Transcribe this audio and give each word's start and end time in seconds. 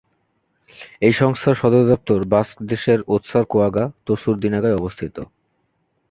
এই 1.01 1.13
সংস্থার 1.13 1.55
সদর 1.61 1.83
দপ্তর 1.91 2.19
বাস্ক 2.33 2.55
দেশের 2.71 2.99
ওতসারকোয়াগা-তসুরদিনাগায় 3.07 4.77
অবস্থিত। 4.77 5.15